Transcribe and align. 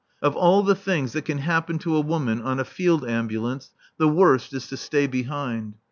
Of 0.19 0.35
all 0.35 0.63
the 0.63 0.73
things 0.73 1.13
that 1.13 1.25
can 1.25 1.37
happen 1.37 1.77
to 1.77 1.95
a 1.95 2.01
woman 2.01 2.41
on 2.41 2.59
a 2.59 2.65
field 2.65 3.05
ambulance, 3.07 3.69
the 3.99 4.07
worst 4.07 4.51
is 4.51 4.65
to 4.69 4.77
stay 4.77 5.05
behind. 5.05 5.75